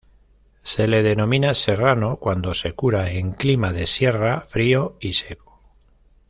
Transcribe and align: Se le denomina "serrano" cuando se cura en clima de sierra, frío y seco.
Se 0.63 0.87
le 0.87 1.03
denomina 1.03 1.53
"serrano" 1.53 2.15
cuando 2.17 2.55
se 2.55 2.73
cura 2.73 3.11
en 3.11 3.33
clima 3.33 3.71
de 3.71 3.85
sierra, 3.85 4.41
frío 4.49 4.97
y 4.99 5.13
seco. 5.13 5.61